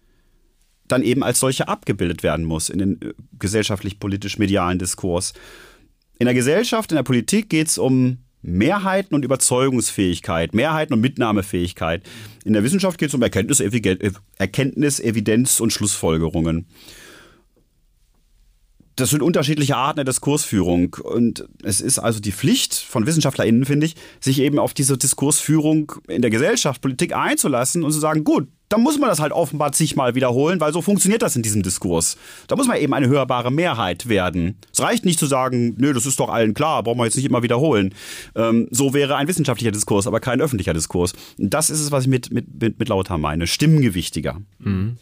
[0.88, 5.32] dann eben als solche abgebildet werden muss in den äh, gesellschaftlich-politisch-medialen Diskurs.
[6.18, 12.02] In der Gesellschaft, in der Politik geht es um Mehrheiten und Überzeugungsfähigkeit, Mehrheiten und Mitnahmefähigkeit.
[12.44, 16.66] In der Wissenschaft geht es um Erkenntnis, Erkenntnis, Evidenz und Schlussfolgerungen.
[18.98, 20.96] Das sind unterschiedliche Arten der Diskursführung.
[21.02, 25.92] Und es ist also die Pflicht von WissenschaftlerInnen, finde ich, sich eben auf diese Diskursführung
[26.08, 29.72] in der Gesellschaft, Politik einzulassen und zu sagen, gut, dann muss man das halt offenbar
[29.72, 32.16] zigmal wiederholen, weil so funktioniert das in diesem Diskurs.
[32.46, 34.56] Da muss man eben eine hörbare Mehrheit werden.
[34.72, 37.26] Es reicht nicht zu sagen, nö, das ist doch allen klar, brauchen wir jetzt nicht
[37.26, 37.94] immer wiederholen.
[38.34, 41.12] Ähm, so wäre ein wissenschaftlicher Diskurs, aber kein öffentlicher Diskurs.
[41.38, 43.46] Das ist es, was ich mit, mit, mit, mit Lauter meine.
[43.46, 44.40] Stimmgewichtiger.
[44.58, 44.96] Mhm.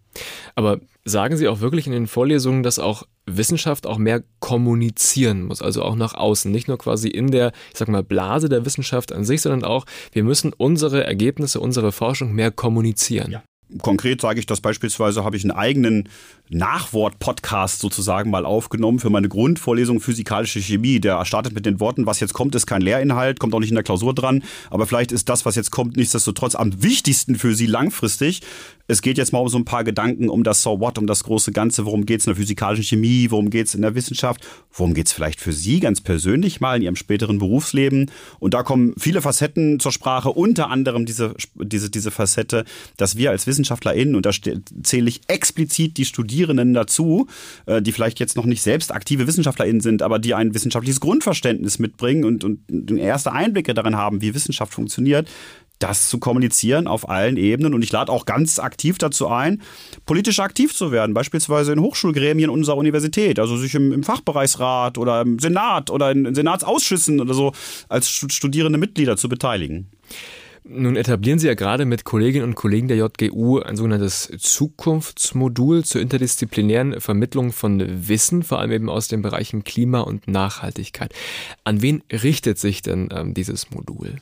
[0.54, 5.62] Aber sagen Sie auch wirklich in den Vorlesungen, dass auch Wissenschaft auch mehr kommunizieren muss,
[5.62, 9.12] also auch nach außen, nicht nur quasi in der, ich sag mal, Blase der Wissenschaft
[9.12, 13.32] an sich, sondern auch, wir müssen unsere Ergebnisse, unsere Forschung mehr kommunizieren.
[13.32, 13.42] Ja.
[13.82, 16.08] Konkret sage ich das beispielsweise, habe ich einen eigenen
[16.50, 21.00] Nachwort-Podcast sozusagen mal aufgenommen für meine Grundvorlesung Physikalische Chemie.
[21.00, 23.74] Der startet mit den Worten, was jetzt kommt, ist kein Lehrinhalt, kommt auch nicht in
[23.74, 27.66] der Klausur dran, aber vielleicht ist das, was jetzt kommt, nichtsdestotrotz am wichtigsten für Sie
[27.66, 28.42] langfristig.
[28.88, 31.24] Es geht jetzt mal um so ein paar Gedanken um das So What, um das
[31.24, 31.86] große Ganze.
[31.86, 33.30] Worum geht es in der physikalischen Chemie?
[33.30, 34.46] Worum geht es in der Wissenschaft?
[34.72, 38.10] Worum geht es vielleicht für Sie ganz persönlich mal in Ihrem späteren Berufsleben?
[38.38, 42.64] Und da kommen viele Facetten zur Sprache, unter anderem diese, diese, diese Facette,
[42.96, 44.30] dass wir als WissenschaftlerInnen, und da
[44.82, 47.26] zähle ich explizit die Studierenden dazu,
[47.66, 51.78] äh, die vielleicht jetzt noch nicht selbst aktive WissenschaftlerInnen sind, aber die ein wissenschaftliches Grundverständnis
[51.78, 55.28] mitbringen und, und erste Einblicke darin haben, wie Wissenschaft funktioniert,
[55.78, 57.74] das zu kommunizieren auf allen Ebenen.
[57.74, 59.62] Und ich lade auch ganz aktiv dazu ein,
[60.04, 65.20] politisch aktiv zu werden, beispielsweise in Hochschulgremien unserer Universität, also sich im, im Fachbereichsrat oder
[65.20, 67.52] im Senat oder in, in Senatsausschüssen oder so
[67.88, 69.90] als studierende Mitglieder zu beteiligen.
[70.68, 76.00] Nun etablieren Sie ja gerade mit Kolleginnen und Kollegen der JGU ein sogenanntes Zukunftsmodul zur
[76.00, 81.14] interdisziplinären Vermittlung von Wissen, vor allem eben aus den Bereichen Klima und Nachhaltigkeit.
[81.62, 84.16] An wen richtet sich denn ähm, dieses Modul?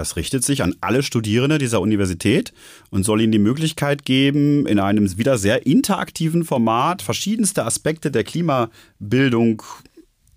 [0.00, 2.54] Das richtet sich an alle Studierende dieser Universität
[2.88, 8.24] und soll ihnen die Möglichkeit geben, in einem wieder sehr interaktiven Format verschiedenste Aspekte der
[8.24, 9.62] Klimabildung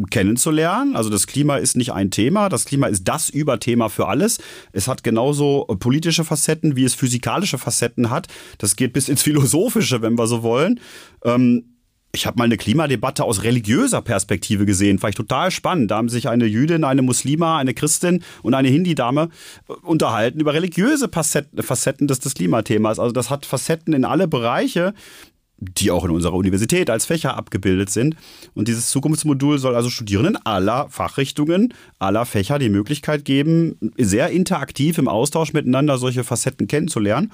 [0.09, 0.97] kennenzulernen.
[0.97, 4.39] Also das Klima ist nicht ein Thema, das Klima ist das Überthema für alles.
[4.73, 8.27] Es hat genauso politische Facetten, wie es physikalische Facetten hat.
[8.57, 10.81] Das geht bis ins Philosophische, wenn wir so wollen.
[11.23, 11.72] Ähm,
[12.15, 15.89] ich habe mal eine Klimadebatte aus religiöser Perspektive gesehen, fand ich total spannend.
[15.89, 19.29] Da haben sich eine Jüdin, eine Muslima, eine Christin und eine Hindi-Dame
[19.67, 22.99] äh, unterhalten über religiöse Facetten des, des Klimathemas.
[22.99, 24.93] Also das hat Facetten in alle Bereiche,
[25.57, 28.15] die auch in unserer Universität als Fächer abgebildet sind.
[28.53, 34.99] Und dieses Zukunftsmodul soll also Studierenden aller Fachrichtungen, aller Fächer die Möglichkeit geben, sehr interaktiv
[34.99, 37.31] im Austausch miteinander solche Facetten kennenzulernen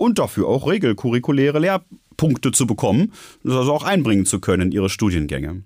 [0.00, 3.12] und dafür auch regelkurrikuläre Lehrpunkte zu bekommen,
[3.44, 5.62] das also auch einbringen zu können in ihre Studiengänge.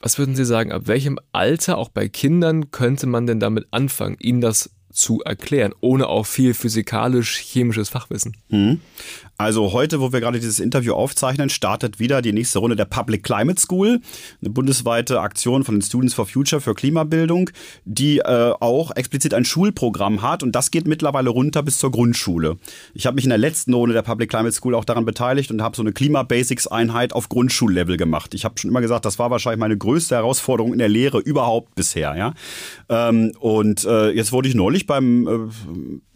[0.00, 4.16] Was würden Sie sagen, ab welchem Alter, auch bei Kindern, könnte man denn damit anfangen,
[4.20, 8.36] ihnen das zu erklären, ohne auch viel physikalisch-chemisches Fachwissen?
[8.48, 8.80] Mhm.
[9.40, 13.22] Also heute, wo wir gerade dieses Interview aufzeichnen, startet wieder die nächste Runde der Public
[13.22, 14.02] Climate School,
[14.42, 17.48] eine bundesweite Aktion von den Students for Future für Klimabildung,
[17.86, 22.58] die äh, auch explizit ein Schulprogramm hat und das geht mittlerweile runter bis zur Grundschule.
[22.92, 25.62] Ich habe mich in der letzten Runde der Public Climate School auch daran beteiligt und
[25.62, 28.34] habe so eine Klima-Basics-Einheit auf Grundschullevel gemacht.
[28.34, 31.74] Ich habe schon immer gesagt, das war wahrscheinlich meine größte Herausforderung in der Lehre überhaupt
[31.76, 32.14] bisher.
[32.14, 32.34] Ja?
[32.90, 36.09] Ähm, und äh, jetzt wurde ich neulich beim äh,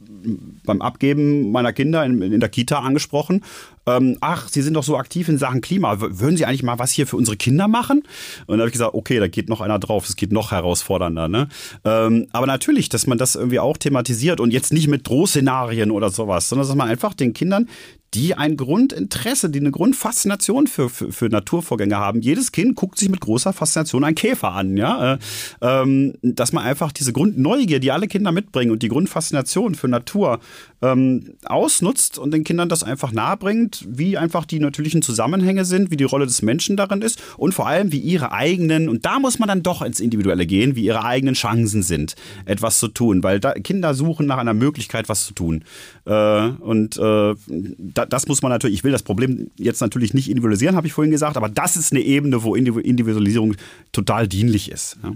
[0.65, 3.43] beim Abgeben meiner Kinder in, in der Kita angesprochen.
[3.87, 6.01] Ähm, ach, Sie sind doch so aktiv in Sachen Klima.
[6.01, 8.03] Würden Sie eigentlich mal was hier für unsere Kinder machen?
[8.47, 10.09] Und da habe ich gesagt, okay, da geht noch einer drauf.
[10.09, 11.29] Es geht noch herausfordernder.
[11.29, 11.49] Ne?
[11.85, 16.11] Ähm, aber natürlich, dass man das irgendwie auch thematisiert und jetzt nicht mit Drohszenarien oder
[16.11, 17.69] sowas, sondern dass man einfach den Kindern
[18.15, 22.21] die ein Grundinteresse, die eine Grundfaszination für, für, für, Naturvorgänge haben.
[22.21, 25.15] Jedes Kind guckt sich mit großer Faszination einen Käfer an, ja.
[25.15, 25.19] Äh,
[25.61, 30.41] ähm, dass man einfach diese Grundneugier, die alle Kinder mitbringen und die Grundfaszination für Natur
[30.85, 35.97] ähm, ausnutzt und den Kindern das einfach nahebringt, wie einfach die natürlichen Zusammenhänge sind, wie
[35.97, 39.39] die Rolle des Menschen darin ist und vor allem, wie ihre eigenen, und da muss
[39.39, 43.41] man dann doch ins Individuelle gehen, wie ihre eigenen Chancen sind, etwas zu tun, weil
[43.41, 45.65] da, Kinder suchen nach einer Möglichkeit, was zu tun.
[46.05, 47.35] Äh, und äh,
[47.79, 50.93] da, das muss man natürlich, ich will das Problem jetzt natürlich nicht individualisieren, habe ich
[50.93, 53.57] vorhin gesagt, aber das ist eine Ebene, wo Individualisierung
[53.93, 54.99] total dienlich ist.
[55.03, 55.13] Ja.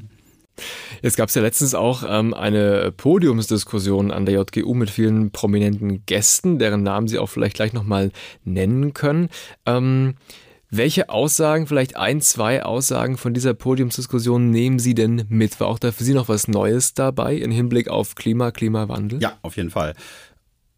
[1.03, 6.05] Jetzt gab es ja letztens auch ähm, eine Podiumsdiskussion an der JGU mit vielen prominenten
[6.07, 8.11] Gästen, deren Namen Sie auch vielleicht gleich nochmal
[8.45, 9.29] nennen können.
[9.67, 10.15] Ähm,
[10.71, 15.59] welche Aussagen, vielleicht ein, zwei Aussagen von dieser Podiumsdiskussion nehmen Sie denn mit?
[15.61, 19.23] War auch da für Sie noch was Neues dabei im Hinblick auf Klima, Klimawandel?
[19.23, 19.95] Ja, auf jeden Fall.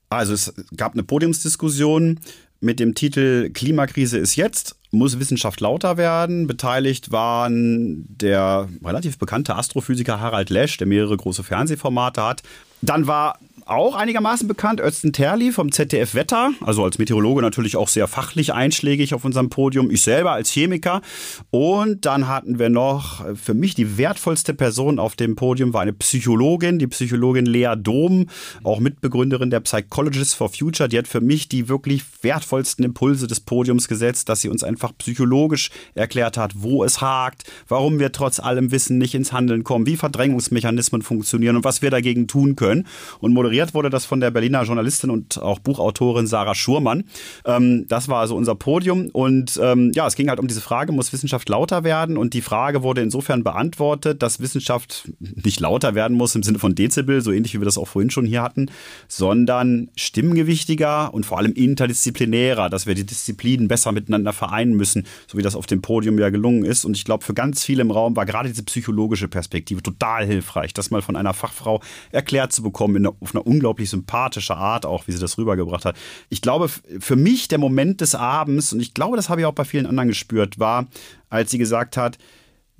[0.09, 2.21] Also es gab eine Podiumsdiskussion
[2.61, 6.47] mit dem Titel Klimakrise ist jetzt, muss Wissenschaft lauter werden.
[6.47, 12.43] Beteiligt waren der relativ bekannte Astrophysiker Harald Lesch, der mehrere große Fernsehformate hat.
[12.83, 13.39] Dann war
[13.71, 18.53] auch einigermaßen bekannt, Özden Terli vom ZDF Wetter, also als Meteorologe natürlich auch sehr fachlich
[18.53, 21.03] einschlägig auf unserem Podium, ich selber als Chemiker.
[21.51, 25.93] Und dann hatten wir noch, für mich die wertvollste Person auf dem Podium war eine
[25.93, 28.27] Psychologin, die Psychologin Lea Dom,
[28.65, 30.89] auch Mitbegründerin der Psychologists for Future.
[30.89, 34.93] Die hat für mich die wirklich wertvollsten Impulse des Podiums gesetzt, dass sie uns einfach
[34.99, 39.87] psychologisch erklärt hat, wo es hakt, warum wir trotz allem Wissen nicht ins Handeln kommen,
[39.87, 42.89] wie Verdrängungsmechanismen funktionieren und was wir dagegen tun können.
[43.21, 47.05] Und moderiert moderiert wurde das von der Berliner Journalistin und auch Buchautorin Sarah Schurmann.
[47.45, 49.09] Ähm, das war also unser Podium.
[49.13, 52.17] Und ähm, ja, es ging halt um diese Frage, muss Wissenschaft lauter werden?
[52.17, 56.75] Und die Frage wurde insofern beantwortet, dass Wissenschaft nicht lauter werden muss im Sinne von
[56.75, 58.71] Dezibel, so ähnlich wie wir das auch vorhin schon hier hatten,
[59.09, 65.37] sondern stimmgewichtiger und vor allem interdisziplinärer, dass wir die Disziplinen besser miteinander vereinen müssen, so
[65.37, 66.85] wie das auf dem Podium ja gelungen ist.
[66.85, 70.73] Und ich glaube, für ganz viele im Raum war gerade diese psychologische Perspektive total hilfreich,
[70.73, 75.09] das mal von einer Fachfrau erklärt zu bekommen, in, auf einer unglaublich sympathische Art auch,
[75.09, 75.97] wie sie das rübergebracht hat.
[76.29, 79.53] Ich glaube, für mich der Moment des Abends, und ich glaube, das habe ich auch
[79.53, 80.87] bei vielen anderen gespürt, war,
[81.29, 82.19] als sie gesagt hat,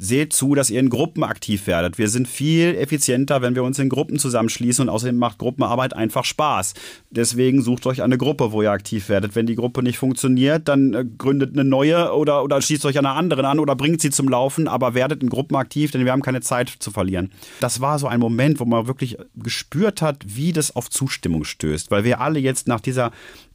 [0.03, 1.99] seht zu, dass ihr in Gruppen aktiv werdet.
[1.99, 6.25] Wir sind viel effizienter, wenn wir uns in Gruppen zusammenschließen und außerdem macht Gruppenarbeit einfach
[6.25, 6.73] Spaß.
[7.11, 9.37] Deswegen sucht euch eine Gruppe, wo ihr aktiv werdet.
[9.37, 13.15] Wenn die Gruppe nicht funktioniert, dann äh, gründet eine neue oder, oder schließt euch einer
[13.15, 16.23] anderen an oder bringt sie zum Laufen, aber werdet in Gruppen aktiv, denn wir haben
[16.23, 17.31] keine Zeit zu verlieren.
[17.61, 21.91] Das war so ein Moment, wo man wirklich gespürt hat, wie das auf Zustimmung stößt,
[21.91, 23.13] weil wir alle jetzt nach dieser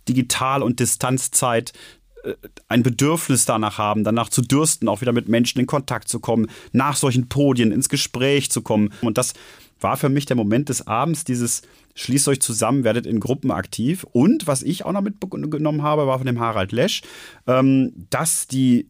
[0.07, 1.73] Digital- und Distanzzeit
[2.67, 6.47] ein Bedürfnis danach haben, danach zu dürsten, auch wieder mit Menschen in Kontakt zu kommen,
[6.71, 8.91] nach solchen Podien ins Gespräch zu kommen.
[9.01, 9.33] Und das
[9.79, 11.61] war für mich der Moment des Abends, dieses
[11.95, 14.05] schließt euch zusammen, werdet in Gruppen aktiv.
[14.11, 17.01] Und was ich auch noch mitgenommen habe, war von dem Harald Lesch,
[17.47, 18.87] ähm, dass die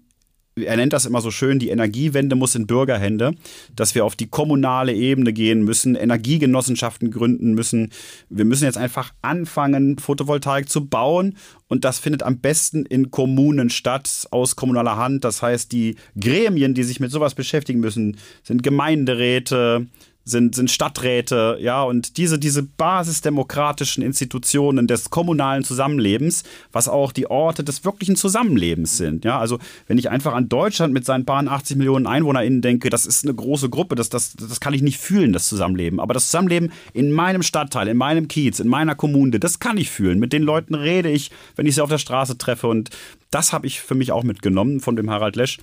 [0.56, 3.34] er nennt das immer so schön, die Energiewende muss in Bürgerhände,
[3.76, 7.91] dass wir auf die kommunale Ebene gehen müssen, Energiegenossenschaften gründen müssen.
[8.30, 11.36] Wir müssen jetzt einfach anfangen, Photovoltaik zu bauen
[11.68, 15.26] und das findet am besten in Kommunen statt, aus kommunaler Hand.
[15.26, 19.88] Das heißt, die Gremien, die sich mit sowas beschäftigen müssen, sind Gemeinderäte,
[20.26, 27.28] sind, sind Stadträte, ja, und diese, diese basisdemokratischen Institutionen des kommunalen Zusammenlebens, was auch die
[27.30, 29.40] Orte des wirklichen Zusammenlebens sind, ja.
[29.40, 33.24] Also, wenn ich einfach an Deutschland mit seinen paar 80 Millionen EinwohnerInnen denke, das ist
[33.24, 36.00] eine große Gruppe, das, das, das kann ich nicht fühlen, das Zusammenleben.
[36.00, 39.92] Aber das Zusammenleben in meinem Stadtteil, in meinem Kiez, in meiner Kommune, das kann ich
[39.92, 40.18] fühlen.
[40.18, 42.90] Mit den Leuten rede ich, wenn ich sie auf der Straße treffe und
[43.30, 45.60] das habe ich für mich auch mitgenommen von dem Harald Lesch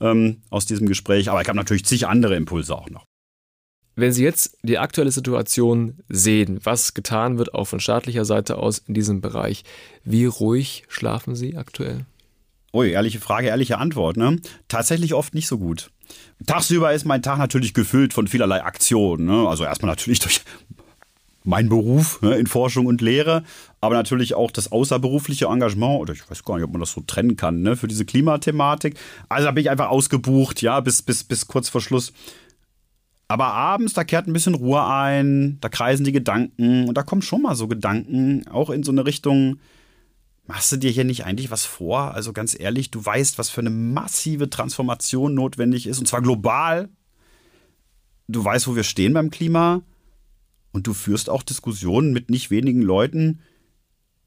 [0.00, 1.30] ähm, aus diesem Gespräch.
[1.30, 3.06] Aber ich habe natürlich zig andere Impulse auch noch.
[3.96, 8.78] Wenn Sie jetzt die aktuelle Situation sehen, was getan wird, auch von staatlicher Seite aus
[8.78, 9.62] in diesem Bereich,
[10.02, 12.04] wie ruhig schlafen Sie aktuell?
[12.72, 14.16] Ui, ehrliche Frage, ehrliche Antwort.
[14.16, 14.40] Ne?
[14.66, 15.90] Tatsächlich oft nicht so gut.
[16.44, 19.26] Tagsüber ist mein Tag natürlich gefüllt von vielerlei Aktionen.
[19.26, 19.48] Ne?
[19.48, 20.40] Also erstmal natürlich durch
[21.44, 23.44] meinen Beruf ne, in Forschung und Lehre,
[23.80, 27.02] aber natürlich auch das außerberufliche Engagement, oder ich weiß gar nicht, ob man das so
[27.02, 28.96] trennen kann, ne, für diese Klimathematik.
[29.28, 32.12] Also da bin ich einfach ausgebucht, ja, bis, bis, bis kurz vor Schluss.
[33.26, 37.22] Aber abends, da kehrt ein bisschen Ruhe ein, da kreisen die Gedanken und da kommen
[37.22, 39.58] schon mal so Gedanken, auch in so eine Richtung,
[40.46, 42.14] machst du dir hier nicht eigentlich was vor?
[42.14, 46.90] Also ganz ehrlich, du weißt, was für eine massive Transformation notwendig ist, und zwar global.
[48.28, 49.82] Du weißt, wo wir stehen beim Klima
[50.72, 53.40] und du führst auch Diskussionen mit nicht wenigen Leuten,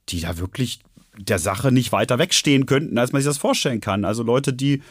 [0.09, 0.79] die da wirklich
[1.17, 4.05] der Sache nicht weiter wegstehen könnten, als man sich das vorstellen kann.
[4.05, 4.81] Also Leute, die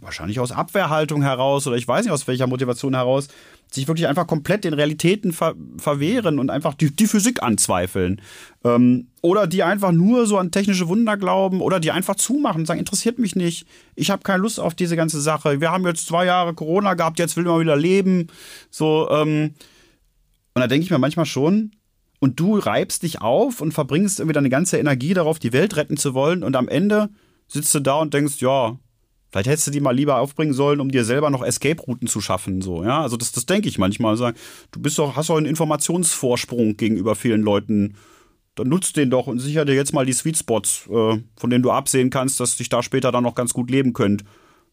[0.00, 3.28] wahrscheinlich aus Abwehrhaltung heraus oder ich weiß nicht aus welcher Motivation heraus,
[3.70, 8.20] sich wirklich einfach komplett den Realitäten ver verwehren und einfach die, die Physik anzweifeln.
[8.64, 12.66] Ähm, oder die einfach nur so an technische Wunder glauben oder die einfach zumachen und
[12.66, 15.60] sagen, interessiert mich nicht, ich habe keine Lust auf diese ganze Sache.
[15.60, 18.28] Wir haben jetzt zwei Jahre Corona gehabt, jetzt will man wieder leben.
[18.70, 19.54] So, ähm,
[20.54, 21.72] und da denke ich mir manchmal schon,
[22.20, 25.96] und du reibst dich auf und verbringst irgendwie deine ganze Energie darauf, die Welt retten
[25.96, 27.10] zu wollen und am Ende
[27.46, 28.76] sitzt du da und denkst, ja,
[29.30, 32.62] Vielleicht hättest du die mal lieber aufbringen sollen, um dir selber noch Escape-Routen zu schaffen.
[32.62, 33.02] So, ja?
[33.02, 34.16] Also das, das denke ich manchmal.
[34.16, 37.94] Du bist doch, hast doch einen Informationsvorsprung gegenüber vielen Leuten.
[38.54, 41.62] Dann nutzt den doch und sicher dir jetzt mal die Sweet Spots, äh, von denen
[41.62, 44.24] du absehen kannst, dass dich da später dann noch ganz gut leben könnt.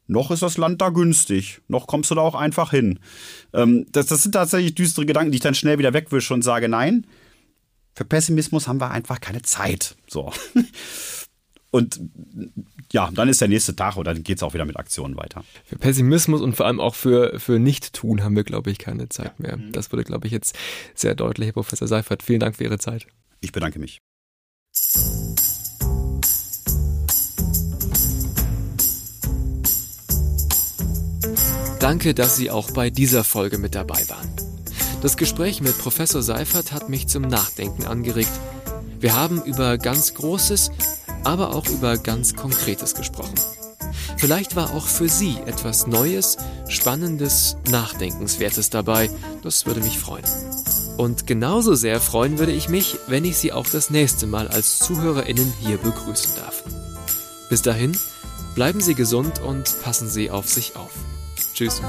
[0.07, 1.61] Noch ist das Land da günstig.
[1.67, 2.99] Noch kommst du da auch einfach hin.
[3.53, 6.69] Ähm, das, das sind tatsächlich düstere Gedanken, die ich dann schnell wieder wegwische und sage,
[6.69, 7.05] nein,
[7.93, 9.95] für Pessimismus haben wir einfach keine Zeit.
[10.07, 10.31] So.
[11.75, 11.99] Und
[12.93, 15.43] ja, dann ist der nächste Tag oder dann geht es auch wieder mit Aktionen weiter.
[15.65, 19.41] Für Pessimismus und vor allem auch für, für Nicht-Tun haben wir, glaube ich, keine Zeit
[19.41, 19.57] mehr.
[19.57, 19.73] Mhm.
[19.73, 20.55] Das wurde, glaube ich, jetzt
[20.93, 22.23] sehr deutlich, Herr Professor Seifert.
[22.23, 23.07] Vielen Dank für Ihre Zeit.
[23.41, 23.99] Ich bedanke mich.
[31.81, 34.29] Danke, dass Sie auch bei dieser Folge mit dabei waren.
[35.01, 38.31] Das Gespräch mit Professor Seifert hat mich zum Nachdenken angeregt.
[39.01, 40.71] Wir haben über ganz Großes,
[41.25, 43.35] aber auch über ganz Konkretes gesprochen.
[44.17, 49.09] Vielleicht war auch für Sie etwas Neues, Spannendes, Nachdenkenswertes dabei.
[49.43, 50.25] Das würde mich freuen.
[50.97, 54.79] Und genauso sehr freuen würde ich mich, wenn ich Sie auch das nächste Mal als
[54.79, 56.63] ZuhörerInnen hier begrüßen darf.
[57.49, 57.97] Bis dahin,
[58.55, 60.91] bleiben Sie gesund und passen Sie auf sich auf.
[61.53, 61.81] Tschüss.